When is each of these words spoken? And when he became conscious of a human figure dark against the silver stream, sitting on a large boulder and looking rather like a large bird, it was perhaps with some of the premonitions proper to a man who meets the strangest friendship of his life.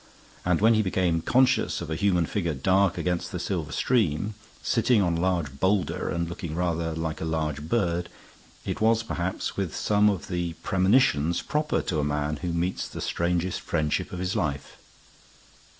And 0.43 0.61
when 0.61 0.73
he 0.73 0.81
became 0.81 1.21
conscious 1.21 1.79
of 1.79 1.91
a 1.91 1.95
human 1.95 2.25
figure 2.25 2.55
dark 2.55 2.97
against 2.97 3.31
the 3.31 3.37
silver 3.37 3.71
stream, 3.71 4.33
sitting 4.63 4.99
on 4.99 5.15
a 5.15 5.21
large 5.21 5.59
boulder 5.59 6.09
and 6.09 6.27
looking 6.27 6.55
rather 6.55 6.93
like 6.95 7.21
a 7.21 7.23
large 7.23 7.61
bird, 7.69 8.09
it 8.65 8.81
was 8.81 9.03
perhaps 9.03 9.55
with 9.57 9.75
some 9.75 10.09
of 10.09 10.27
the 10.27 10.53
premonitions 10.63 11.43
proper 11.43 11.83
to 11.83 11.99
a 11.99 12.03
man 12.03 12.37
who 12.37 12.51
meets 12.51 12.87
the 12.87 12.99
strangest 12.99 13.61
friendship 13.61 14.11
of 14.11 14.17
his 14.17 14.35
life. 14.35 14.75